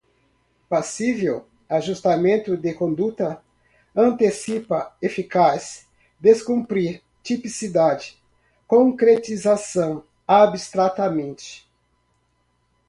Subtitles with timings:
[0.67, 3.39] passível, ajustamento de conduta,
[3.95, 5.87] antecipa, eficaz,
[6.19, 8.17] descumprir, tipicidade,
[8.65, 11.69] concretização, abstratamente